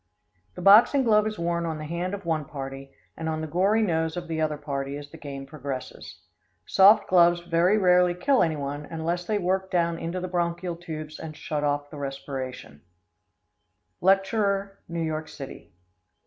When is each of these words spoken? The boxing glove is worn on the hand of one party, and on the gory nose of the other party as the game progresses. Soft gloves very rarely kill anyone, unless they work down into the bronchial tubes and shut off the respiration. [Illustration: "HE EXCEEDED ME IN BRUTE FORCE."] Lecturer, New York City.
The 0.55 0.63
boxing 0.63 1.03
glove 1.03 1.27
is 1.27 1.37
worn 1.37 1.63
on 1.67 1.77
the 1.77 1.85
hand 1.85 2.15
of 2.15 2.25
one 2.25 2.45
party, 2.45 2.91
and 3.15 3.29
on 3.29 3.41
the 3.41 3.45
gory 3.45 3.83
nose 3.83 4.17
of 4.17 4.27
the 4.27 4.41
other 4.41 4.57
party 4.57 4.97
as 4.97 5.11
the 5.11 5.17
game 5.17 5.45
progresses. 5.45 6.23
Soft 6.65 7.07
gloves 7.07 7.41
very 7.41 7.77
rarely 7.77 8.15
kill 8.15 8.41
anyone, 8.41 8.87
unless 8.89 9.27
they 9.27 9.37
work 9.37 9.69
down 9.69 9.99
into 9.99 10.19
the 10.19 10.27
bronchial 10.27 10.75
tubes 10.75 11.19
and 11.19 11.37
shut 11.37 11.63
off 11.63 11.91
the 11.91 11.97
respiration. 11.97 12.81
[Illustration: 14.01 14.01
"HE 14.01 14.07
EXCEEDED 14.07 14.07
ME 14.07 14.07
IN 14.07 14.07
BRUTE 14.07 14.07
FORCE."] 14.07 14.07
Lecturer, 14.07 14.79
New 14.87 15.05
York 15.05 15.27
City. 15.29 15.71